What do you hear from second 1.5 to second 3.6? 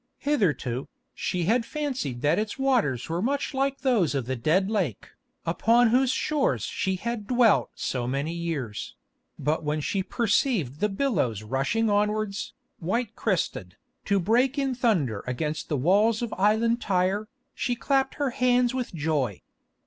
fancied that its waters were much